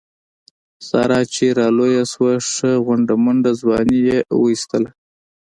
ساره 0.87 1.19
چې 1.33 1.45
را 1.57 1.67
لویه 1.77 2.03
شوله 2.11 2.37
ښه 2.51 2.71
غونډه 2.85 3.13
منډه 3.23 3.51
ځواني 3.59 3.99
یې 4.07 4.17
و 4.39 4.41
ایستله. 4.51 4.89